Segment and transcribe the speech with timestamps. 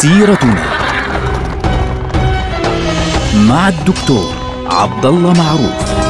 [0.00, 0.64] سيرتنا
[3.48, 4.34] مع الدكتور
[4.66, 6.00] عبد الله معروف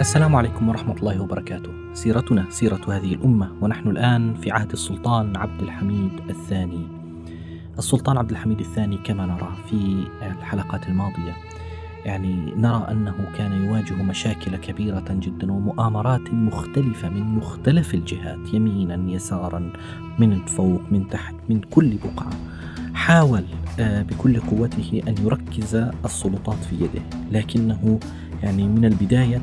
[0.00, 1.70] السلام عليكم ورحمة الله وبركاته.
[1.94, 7.01] سيرتنا سيرة هذه الأمة ونحن الآن في عهد السلطان عبد الحميد الثاني.
[7.78, 11.36] السلطان عبد الحميد الثاني كما نرى في الحلقات الماضية
[12.04, 19.72] يعني نرى أنه كان يواجه مشاكل كبيرة جدا ومؤامرات مختلفة من مختلف الجهات يمينا يسارا
[20.18, 22.30] من فوق من تحت من كل بقعة.
[22.94, 23.44] حاول
[23.80, 27.98] آه، بكل قوته أن يركز السلطات في يده لكنه
[28.42, 29.42] يعني من البداية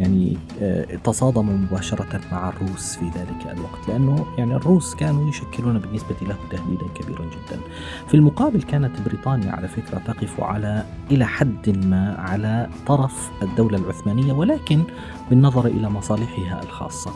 [0.00, 6.16] يعني آه، تصادموا مباشرة مع الروس في ذلك الوقت لأنه يعني الروس كانوا يشكلون بالنسبة
[6.22, 7.60] له تهديدا كبيرا جدا.
[8.08, 14.32] في المقابل كانت بريطانيا على فكرة تقف على إلى حد ما على طرف الدولة العثمانية
[14.32, 14.82] ولكن
[15.30, 17.10] بالنظر إلى مصالحها الخاصة.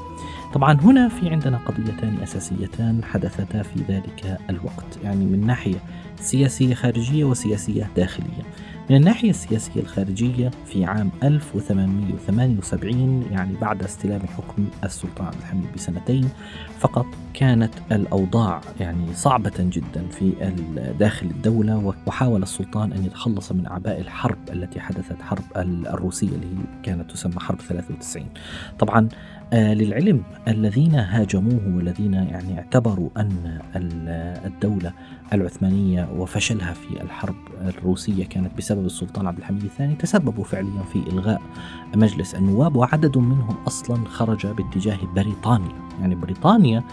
[0.54, 5.78] طبعا هنا في عندنا قضيتان أساسيتان حدثتا في ذلك الوقت يعني من ناحية
[6.20, 8.42] سياسية خارجية وسياسية داخلية.
[8.90, 16.28] من الناحية السياسية الخارجية في عام 1878 يعني بعد استلام حكم السلطان عبد الحميد بسنتين
[16.78, 20.32] فقط كانت الأوضاع يعني صعبة جدا في
[20.98, 27.10] داخل الدولة وحاول السلطان أن يتخلص من أعباء الحرب التي حدثت حرب الروسية اللي كانت
[27.10, 28.26] تسمى حرب 93
[28.78, 29.08] طبعا
[29.54, 33.60] للعلم الذين هاجموه والذين يعني اعتبروا أن
[34.44, 34.92] الدولة
[35.32, 41.42] العثمانية وفشلها في الحرب الروسية كانت بسبب السلطان عبد الحميد الثاني تسببوا فعليا في إلغاء
[41.96, 45.84] مجلس النواب وعدد منهم أصلا خرج باتجاه بريطانيا.
[46.00, 46.84] يعني بريطانيا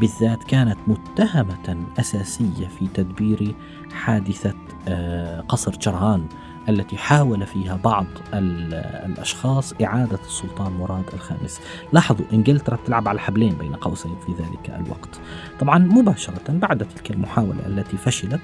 [0.00, 3.54] بالذات كانت متهمة أساسية في تدبير
[3.92, 4.54] حادثة
[4.88, 6.26] آه، قصر جرهان.
[6.68, 11.60] التي حاول فيها بعض الأشخاص إعادة السلطان مراد الخامس.
[11.92, 15.20] لاحظوا إنجلترا بتلعب على حبلين بين قوسين في ذلك الوقت.
[15.60, 18.40] طبعا مباشرة بعد تلك المحاولة التي فشلت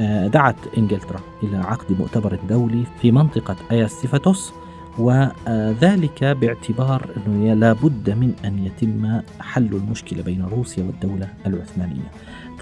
[0.00, 4.52] آه، دعت إنجلترا إلى عقد مؤتمر دولي في منطقة أياستيفاتوس
[4.98, 12.10] وذلك باعتبار أنه لابد من أن يتم حل المشكلة بين روسيا والدولة العثمانية.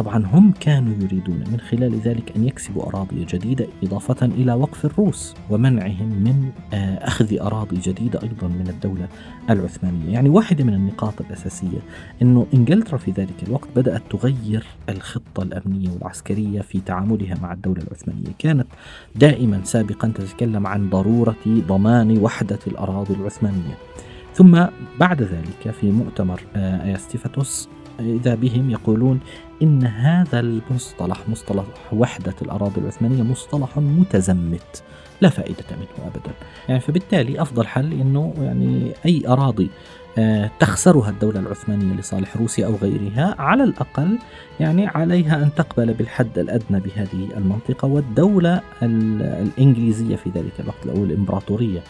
[0.00, 5.34] طبعا هم كانوا يريدون من خلال ذلك أن يكسبوا أراضي جديدة إضافة إلى وقف الروس
[5.50, 9.08] ومنعهم من آه، أخذ أراضي جديدة أيضا من الدولة
[9.50, 10.12] العثمانية.
[10.12, 11.78] يعني واحدة من النقاط الأساسية
[12.22, 18.32] أنه إنجلترا في ذلك الوقت بدأت تغير الخطة الأمنية والعسكرية في تعاملها مع الدولة العثمانية.
[18.38, 18.66] كانت
[19.16, 23.74] دائما سابقا تتكلم عن ضرورة ضمان وحدة الأراضي العثمانية.
[24.34, 24.64] ثم
[25.00, 27.68] بعد ذلك في مؤتمر آه، ايستيفاتوس
[28.00, 29.20] إذا بهم يقولون
[29.62, 34.82] إن هذا المصطلح مصطلح وحدة الأراضي العثمانية مصطلح متزمت.
[35.20, 36.32] لا فائدة منه أبدا.
[36.68, 39.70] يعني فبالتالي أفضل حل أنه يعني أي أراضي
[40.18, 44.18] آه، تخسرها الدولة العثمانية لصالح روسيا أو غيرها على الأقل
[44.60, 51.80] يعني عليها أن تقبل بالحد الأدنى بهذه المنطقة والدولة الإنجليزية في ذلك الوقت أو الإمبراطورية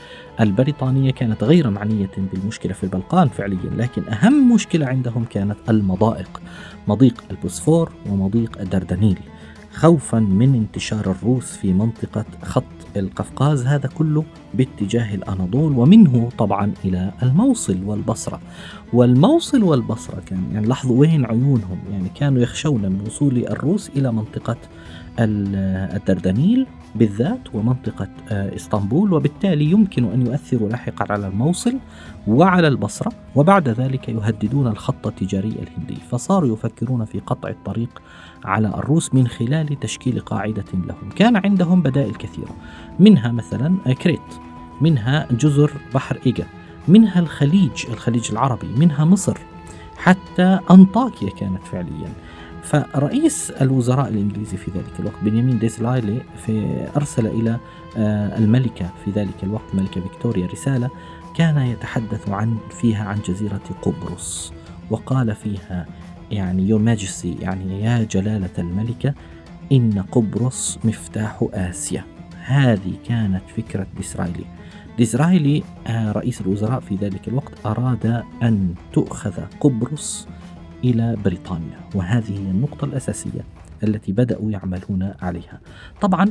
[0.40, 6.40] البريطانية كانت غير معنية بالمشكلة في البلقان فعليا لكن أهم مشكلة عندهم كانت المضائق
[6.88, 9.18] مضيق البوسفور ومضيق الدردنيل.
[9.72, 12.64] خوفا من انتشار الروس في منطقة خط
[12.96, 18.40] القفقاز هذا كله باتجاه الأناضول ومنه طبعا إلى الموصل والبصرة.
[18.92, 24.56] والموصل والبصرة كان يعني لاحظوا وين عيونهم؟ يعني كانوا يخشون من وصول الروس إلى منطقة
[25.18, 31.74] الدردنيل بالذات ومنطقة آه، إسطنبول وبالتالي يمكن أن يؤثروا لاحقا على الموصل
[32.26, 35.94] وعلى البصرة وبعد ذلك يهددون الخط التجاري الهندي.
[36.10, 38.02] فصاروا يفكرون في قطع الطريق
[38.44, 41.10] على الروس من خلال تشكيل قاعدة لهم.
[41.16, 42.56] كان عندهم بدائل كثيرة
[42.98, 44.20] منها مثلا كريت
[44.80, 46.46] منها جزر بحر إيجا
[46.88, 49.38] منها الخليج الخليج العربي منها مصر.
[49.96, 52.12] حتى أنطاكيا كانت فعليا.
[52.62, 57.58] فرئيس الوزراء الإنجليزي في ذلك الوقت بنيامين ديزلايلي في أرسل إلى
[57.96, 60.90] آه، الملكة في ذلك الوقت الملكة فيكتوريا رسالة
[61.36, 64.52] كان يتحدث عن فيها عن جزيرة قبرص
[64.90, 65.86] وقال فيها
[66.30, 69.14] يعني Your Majesty يعني يا جلالة الملكة
[69.72, 72.04] إن قبرص مفتاح آسيا.
[72.44, 74.44] هذه كانت فكرة ديسرايلي.
[74.98, 80.28] ديسرايلي آه، رئيس الوزراء في ذلك الوقت أراد أن تؤخذ قبرص
[80.84, 83.44] إلى بريطانيا وهذه هي النقطة الأساسية
[83.84, 85.60] التي بدأوا يعملون عليها.
[86.00, 86.26] طبعا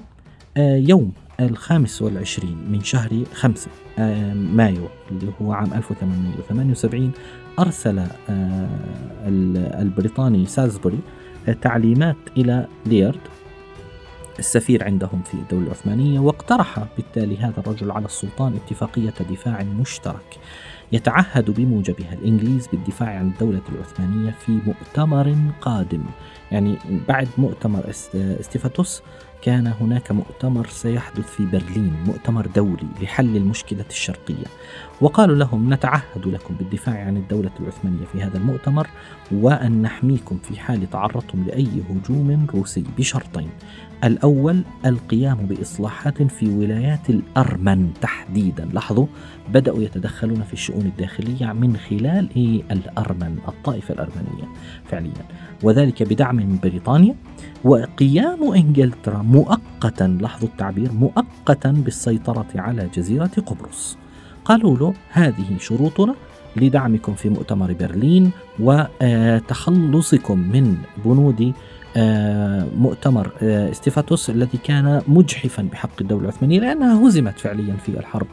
[0.58, 7.12] آه، يوم الخامس والعشرين من شهر خمسة آه، مايو اللي هو عام 1878
[7.60, 8.00] أرسل
[8.30, 8.68] آه،
[9.82, 11.00] البريطاني سالزبوري
[11.62, 13.20] تعليمات إلى ليرد
[14.40, 20.40] السفير عندهم في الدولة العثمانية واقترح بالتالي هذا الرجل على السلطان اتفاقية دفاع مشترك.
[20.92, 26.04] يتعهد بموجبها الإنجليز بالدفاع عن الدولة العثمانية في مؤتمر قادم.
[26.52, 26.78] يعني
[27.08, 29.02] بعد مؤتمر استيفاتوس
[29.42, 34.46] كان هناك مؤتمر سيحدث في برلين مؤتمر دولي لحل المشكلة الشرقية.
[35.02, 38.88] وقالوا لهم نتعهد لكم بالدفاع عن الدولة العثمانية في هذا المؤتمر
[39.32, 43.50] وأن نحميكم في حال تعرضتم لأي هجوم روسي بشرطين.
[44.04, 48.66] الأول القيام بإصلاحات في ولايات الأرمن تحديدا.
[48.66, 49.08] لاحظوا
[49.50, 54.48] بدأوا يتدخلون في الشؤون الداخلية من خلال إيه؟ الأرمن الطائفة الأرمنية.
[54.86, 55.26] فعليا
[55.64, 57.16] وذلك بدعم من بريطانيا
[57.64, 63.98] وقيام إنجلترا مؤقتا لاحظوا التعبير مؤقتا بالسيطرة على جزيرة قبرص.
[64.46, 66.16] قالوا له هذه شروطنا
[66.56, 71.54] لدعمكم في مؤتمر برلين وتخلصكم من بنود
[71.98, 78.28] آه، مؤتمر آه، إستيفاتوس الذي كان مجحفا بحق الدولة العثمانية لأنها هزمت فعليا في الحرب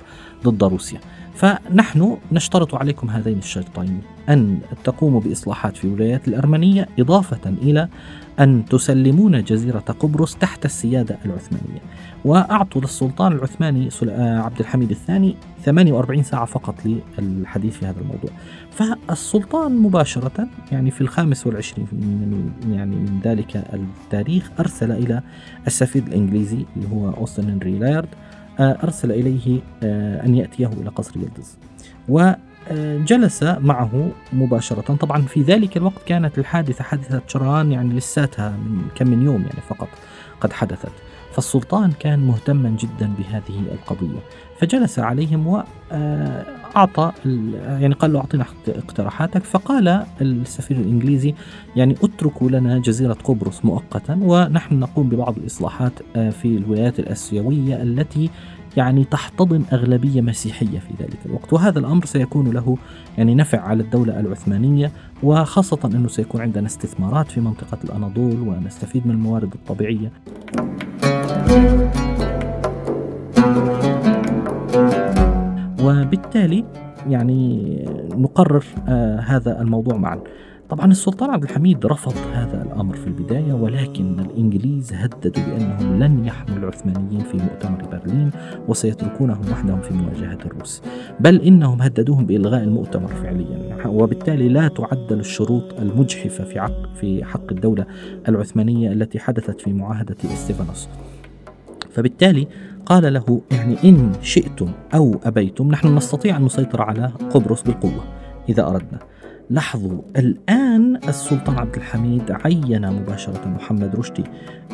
[0.45, 1.01] ضد روسيا.
[1.37, 7.89] فنحن نشترط عليكم هذين الشرطين أن تقوموا بإصلاحات في ولايات الأرمنية إضافة إلى
[8.41, 11.81] أن تسلمون جزيرة قبرص تحت السيادة العثمانية.
[12.25, 16.75] وأعطوا للسلطان العثماني آه، عبد الحميد الثاني 48 ساعة فقط
[17.19, 18.31] للحديث في هذا الموضوع.
[18.71, 25.23] فالسلطان مباشرة يعني في الخامس والعشرين من يعني من ذلك التاريخ أرسل إلى
[25.67, 28.09] السفير الإنجليزي اللي هو أوستن هنري لايرد
[28.61, 31.57] أرسل إليه آه، أن يأتيه إلى قصر يلدز.
[32.09, 34.81] وجلس معه مباشرة.
[34.81, 39.61] طبعا في ذلك الوقت كانت الحادثة حادثة شران يعني لساتها من كم من يوم يعني
[39.69, 39.89] فقط
[40.41, 40.93] قد حدثت.
[41.33, 44.19] فالسلطان كان مهتما جدا بهذه القضية.
[44.61, 45.63] فجلس عليهم
[46.77, 47.13] وأعطى
[47.81, 51.35] يعني قال له أعطينا اقتراحاتك فقال السفير الإنجليزي
[51.77, 58.31] يعني اتركوا لنا جزيرة قبرص مؤقتا ونحن نقوم ببعض الإصلاحات آه، في الولايات الآسيوية التي
[58.77, 61.53] يعني تحتضن أغلبية مسيحية في ذلك الوقت.
[61.53, 62.77] وهذا الأمر سيكون له
[63.19, 69.13] يعني نفع على الدولة العثمانية وخاصة أنه سيكون عندنا استثمارات في منطقة الأناضول ونستفيد من
[69.13, 70.13] الموارد الطبيعية.
[75.87, 76.65] وبالتالي
[77.09, 77.85] يعني
[78.17, 80.21] نقرر آه هذا الموضوع معا
[80.69, 86.59] طبعا السلطان عبد الحميد رفض هذا الأمر في البداية ولكن الإنجليز هددوا بأنهم لن يحموا
[86.59, 88.31] العثمانيين في مؤتمر برلين
[88.69, 90.83] وسيتركونهم وحدهم في مواجهة الروس،
[91.21, 97.53] بل إنهم هددوهم بإلغاء المؤتمر فعليا وبالتالي لا تعدل الشروط المجحفة في حق في حق
[97.53, 97.87] الدولة
[98.29, 100.89] العثمانية التي حدثت في معاهدة إستيفانوس.
[101.97, 102.49] فبالتالي
[102.87, 108.05] قال له يعني إن شئتم أو أبيتم نحن نستطيع أن نسيطر على قبرص بالقوة
[108.49, 108.99] إذا أردنا.
[109.51, 114.25] لاحظوا الآن السلطان عبد الحميد عين مباشرة محمد رشدي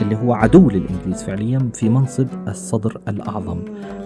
[0.02, 3.60] اللي هو عدو للإنجليز فعليا في منصب الصدر الأعظم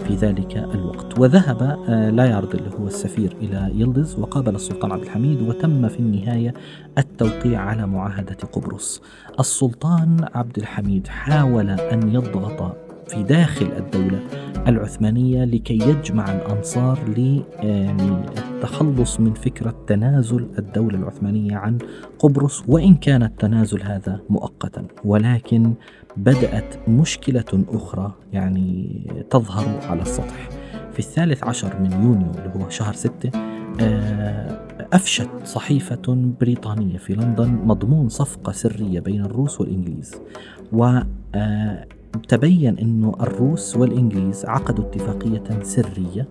[0.07, 1.19] في ذلك الوقت.
[1.19, 6.55] وذهب آه، لايارد اللي هو السفير إلى يلدز وقابل السلطان عبد الحميد وتم في النهاية
[6.99, 9.03] التوقيع على معاهدة قبرص.
[9.41, 14.21] السلطان عبد الحميد حاول أن يضغط في داخل الدولة
[14.69, 16.99] العثمانية لكي يجمع الأنصار
[18.39, 21.79] التخلص من فكرة تنازل الدولة العثمانية عن
[22.19, 24.87] قبرص وإن كان التنازل هذا مؤقتا.
[25.05, 25.75] ولكن
[26.17, 30.49] بدأت مشكلة أخرى يعني تظهر على السطح.
[30.93, 33.31] في الثالث عشر من يونيو اللي هو شهر ستة
[33.81, 34.61] آه،
[34.93, 40.15] أفشت صحيفة بريطانية في لندن مضمون صفقة سرية بين الروس والإنجليز.
[40.73, 41.01] و
[41.35, 41.87] آه،
[42.29, 46.29] تبين أن الروس والإنجليز عقدوا اتفاقية سرية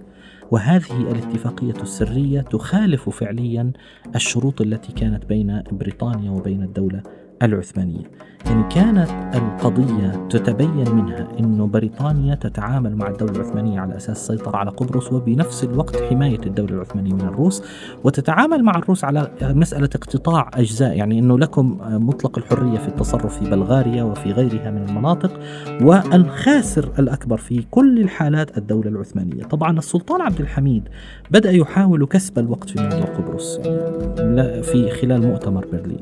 [0.51, 3.71] وهذه الاتفاقية السرية تخالف فعليا
[4.15, 7.03] الشروط التي كانت بين بريطانيا وبين الدولة
[7.43, 8.03] العثمانية.
[8.45, 14.71] يعني كانت القضية تتبين منها أن بريطانيا تتعامل مع الدولة العثمانية على أساس السيطرة على
[14.71, 17.63] قبرص وبنفس الوقت حماية الدولة العثمانية من الروس
[18.03, 23.49] وتتعامل مع الروس على مسألة اقتطاع أجزاء يعني أنه لكم مطلق الحرية في التصرف في
[23.49, 25.39] بلغاريا وفي غيرها من المناطق
[25.81, 29.43] والخاسر الأكبر في كل الحالات الدولة العثمانية.
[29.43, 30.89] طبعا السلطان عبد الحميد
[31.31, 35.99] بدأ يحاول كسب الوقت في موضوع قبرص يعني في خلال مؤتمر برلين.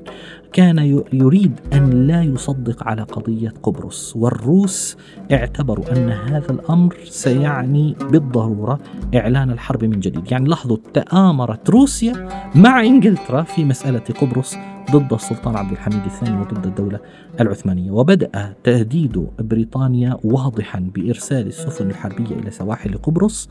[0.53, 4.97] كان يريد أن لا يصدق على قضية قبرص والروس
[5.31, 8.79] اعتبروا أن هذا الأمر سيعني بالضرورة
[9.15, 10.31] إعلان الحرب من جديد.
[10.31, 14.55] يعني لاحظوا تآمرت روسيا مع إنجلترا في مسألة قبرص
[14.91, 16.99] ضد السلطان عبد الحميد الثاني وضد الدولة
[17.39, 17.91] العثمانية.
[17.91, 23.49] وبدأ تهديد بريطانيا واضحا بإرسال السفن الحربية إلى سواحل قبرص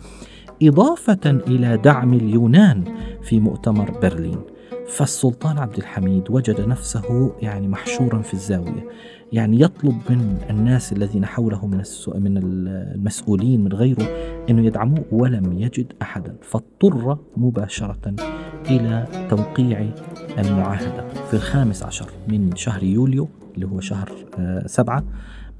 [0.62, 2.84] إضافة إلى دعم اليونان
[3.22, 4.38] في مؤتمر برلين.
[4.88, 8.88] فالسلطان عبد الحميد وجد نفسه يعني محشورا في الزاوية
[9.32, 11.82] يعني يطلب من الناس الذين حوله من
[12.14, 14.08] من المسؤولين من غيره
[14.50, 18.14] إنه يدعموه ولم يجد أحدا فاضطر مباشرة
[18.70, 19.88] إلى توقيع
[20.38, 25.04] المعاهدة في الخامس عشر من شهر يوليو اللي هو شهر آه، سبعة.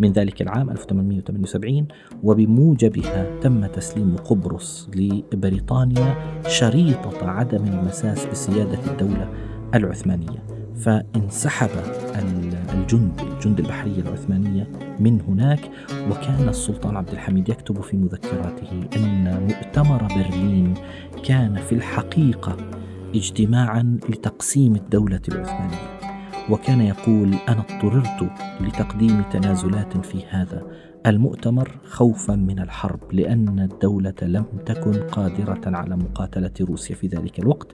[0.01, 1.87] من ذلك العام 1878
[2.23, 6.15] وبموجبها تم تسليم قبرص لبريطانيا
[6.49, 9.29] شريطة عدم المساس بسيادة الدولة
[9.75, 10.43] العثمانية.
[10.77, 11.71] فانسحب
[12.75, 14.69] الجند الجند البحرية العثمانية
[15.01, 15.71] من هناك
[16.11, 20.75] وكان السلطان عبد الحميد يكتب في مذكراته أن مؤتمر برلين
[21.25, 22.57] كان في الحقيقة
[23.15, 26.02] اجتماعا لتقسيم الدولة العثمانية.
[26.51, 28.31] وكان يقول أنا اضطررت
[28.61, 30.63] لتقديم تنازلات في هذا
[31.07, 37.67] المؤتمر خوفا من الحرب لأن الدولة لم تكن قادرة على مقاتلة روسيا في ذلك الوقت.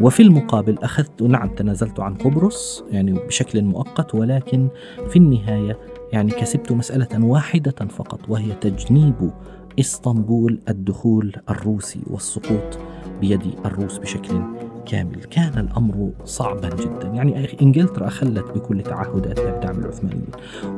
[0.00, 4.68] وفي المقابل أخذت نعم تنازلت عن قبرص يعني بشكل مؤقت ولكن
[5.08, 5.78] في النهاية
[6.12, 9.30] يعني كسبت مسألة واحدة فقط وهي تجنيب
[9.80, 12.78] إسطنبول الدخول الروسي والسقوط
[13.20, 14.42] بيد الروس بشكل
[14.88, 15.24] كامل.
[15.30, 17.08] كان الأمر صعبا جدا.
[17.08, 20.30] يعني إنجلترا أخلت بكل تعهداتها بدعم العثمانيين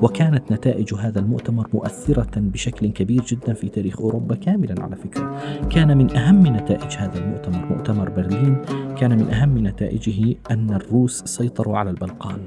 [0.02, 5.40] وكانت نتائج هذا المؤتمر مؤثرة بشكل كبير جدا في تاريخ أوروبا كاملا على فكرة.
[5.70, 8.56] كان من أهم نتائج هذا المؤتمر مؤتمر برلين
[8.96, 12.38] كان من أهم نتائجه أن الروس سيطروا على البلقان.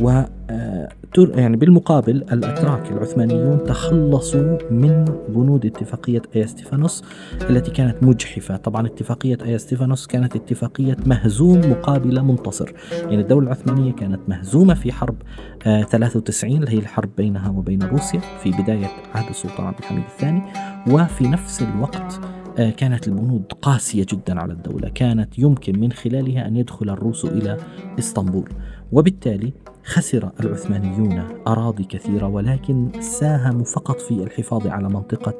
[0.00, 0.88] و آه،
[1.18, 7.04] يعني بالمقابل الأتراك العثمانيون تخلصوا من بنود اتفاقية أيا ستيفانوس
[7.50, 8.56] التي كانت مجحفة.
[8.56, 12.72] طبعا اتفاقية أيا ستيفانوس كانت اتفاقية مهزوم مقابل منتصر.
[12.92, 15.16] يعني الدولة العثمانية كانت مهزومة في حرب
[15.64, 20.42] 93 آه، اللي هي الحرب بينها وبين روسيا في بداية عهد السلطان عبد الحميد الثاني.
[20.90, 22.20] وفي نفس الوقت
[22.58, 24.88] آه، كانت البنود قاسية جدا على الدولة.
[24.88, 27.56] كانت يمكن من خلالها أن يدخل الروس إلى
[27.98, 28.48] إسطنبول.
[28.92, 29.52] وبالتالي
[29.90, 35.34] خسر العثمانيون أراضي كثيرة ولكن ساهموا فقط في الحفاظ على منطقة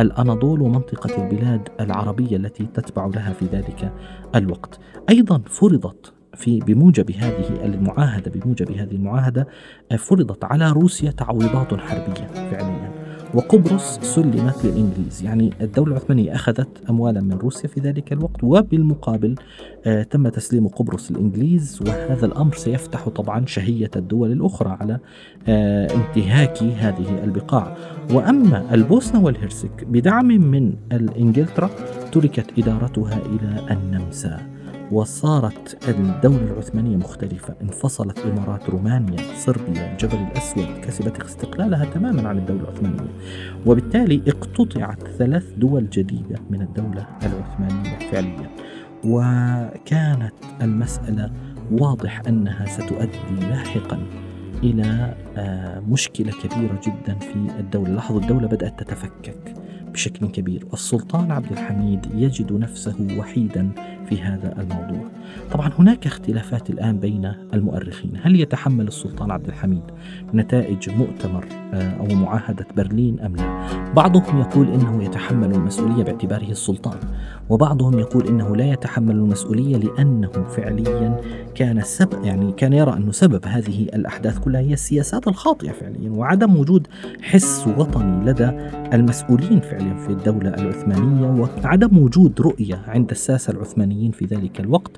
[0.00, 3.92] الأناضول ومنطقة البلاد العربية التي تتبع لها في ذلك
[4.34, 4.80] الوقت.
[5.10, 9.48] أيضا فرضت في بموجب هذه المعاهدة بموجب هذه المعاهدة
[9.98, 12.93] فرضت على روسيا تعويضات حربية فعليا.
[13.34, 15.22] وقبرص سلمت للإنجليز.
[15.22, 19.34] يعني الدولة العثمانية أخذت أموالا من روسيا في ذلك الوقت وبالمقابل
[19.86, 24.98] آه تم تسليم قبرص للإنجليز وهذا الأمر سيفتح طبعا شهية الدول الأخرى على
[25.48, 27.76] آه انتهاك هذه البقاع.
[28.12, 31.70] وأما البوسنة والهرسك بدعم من الإنجلترا
[32.12, 34.53] تركت إدارتها إلى النمسا.
[34.94, 37.54] وصارت الدولة العثمانية مختلفة.
[37.62, 43.10] انفصلت إمارات رومانيا صربيا الجبل الأسود كسبت استقلالها تماما عن الدولة العثمانية.
[43.66, 48.50] وبالتالي اقتطعت ثلاث دول جديدة من الدولة العثمانية فعليا.
[49.04, 51.30] وكانت المسألة
[51.70, 53.98] واضح أنها ستؤدي لاحقا
[54.62, 57.90] إلى آه، مشكلة كبيرة جدا في الدولة.
[57.90, 59.54] لاحظوا الدولة بدأت تتفكك
[59.92, 60.66] بشكل كبير.
[60.70, 63.70] والسلطان عبد الحميد يجد نفسه وحيدا
[64.08, 65.08] في هذا الموضوع.
[65.52, 68.12] طبعا هناك اختلافات الآن بين المؤرخين.
[68.22, 69.82] هل يتحمل السلطان عبد الحميد
[70.34, 71.44] نتائج مؤتمر
[71.74, 73.64] آه، أو معاهدة برلين أم لا؟
[73.96, 76.96] بعضهم يقول إنه يتحمل المسؤولية باعتباره السلطان
[77.48, 81.20] وبعضهم يقول إنه لا يتحمل المسؤولية لأنه فعليا
[81.54, 86.56] كان سبب يعني كان يرى أنه سبب هذه الأحداث كلها هي السياسات الخاطئة فعليا وعدم
[86.56, 86.86] وجود
[87.22, 88.50] حس وطني لدى
[88.92, 93.50] المسؤولين فعليا في الدولة العثمانية وعدم وجود رؤية عند الساسة
[93.94, 94.90] العثمانيين في ذلك الوقت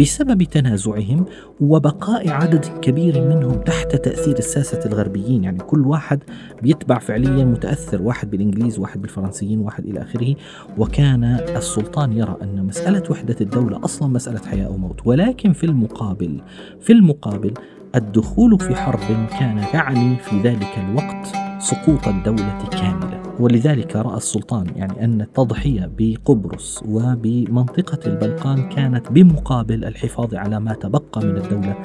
[0.00, 1.24] بسبب تنازعهم
[1.60, 5.44] وبقاء عدد كبير منهم تحت تأثير الساسة الغربيين.
[5.44, 6.22] يعني كل واحد
[6.62, 10.34] بيتبع فعليا متأثر واحد بالإنجليز واحد بالفرنسيين واحد إلى آخره.
[10.78, 11.24] وكان
[11.56, 16.40] السلطان يرى أن مسألة وحدة الدولة أصلا مسألة حياة أو موت ولكن في المقابل
[16.80, 17.54] في المقابل
[17.94, 21.26] الدخول في حرب كان يعني في ذلك الوقت
[21.58, 30.34] سقوط الدولة كاملة ولذلك رأى السلطان يعني أن التضحية بقبرص وبمنطقة البلقان كانت بمقابل الحفاظ
[30.34, 31.76] على ما تبقى من الدولة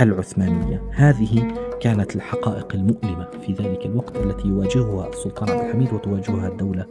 [0.00, 0.82] العثمانية.
[0.92, 6.86] هذه كانت الحقائق المؤلمة في ذلك الوقت التي يواجهها السلطان عبد الحميد وتواجهها الدولة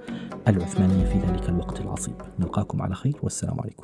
[0.48, 2.15] العثمانية في ذلك الوقت العصيب.
[2.39, 3.84] نلقاكم على خير والسلام عليكم.